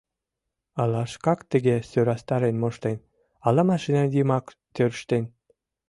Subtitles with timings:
[0.81, 2.97] Ала шкак тыге сӧрастарен моштен,
[3.47, 5.23] ала машина йымак тӧрштен.